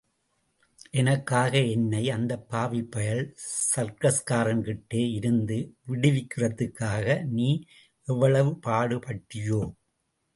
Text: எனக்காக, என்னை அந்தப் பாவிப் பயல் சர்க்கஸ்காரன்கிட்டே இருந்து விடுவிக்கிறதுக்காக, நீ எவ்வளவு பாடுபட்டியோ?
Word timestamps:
எனக்காக, 0.91 1.57
என்னை 1.71 2.09
அந்தப் 2.09 2.47
பாவிப் 2.49 2.91
பயல் 2.91 3.21
சர்க்கஸ்காரன்கிட்டே 3.75 5.11
இருந்து 5.11 5.57
விடுவிக்கிறதுக்காக, 5.87 7.05
நீ 7.29 7.49
எவ்வளவு 8.07 8.59
பாடுபட்டியோ? 8.67 9.61